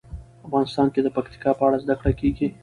افغانستان 0.47 0.87
کې 0.93 0.99
د 1.03 1.07
پکتیکا 1.15 1.51
په 1.57 1.63
اړه 1.67 1.77
زده 1.83 1.95
کړه 1.99 2.11
کېږي. 2.19 2.47